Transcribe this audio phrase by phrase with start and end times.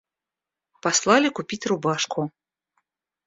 [0.81, 2.31] Послали купить рубашку.